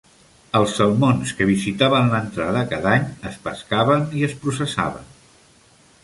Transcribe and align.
Els 0.59 0.71
salmons 0.77 1.33
que 1.41 1.47
visitaven 1.49 2.09
l'entrada 2.13 2.63
cada 2.71 2.89
any 2.99 3.05
es 3.31 3.37
pescaven 3.43 4.07
i 4.21 4.25
es 4.29 4.33
processaven. 4.47 5.05